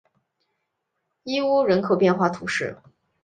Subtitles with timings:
[1.23, 2.79] 伊乌人口变化图示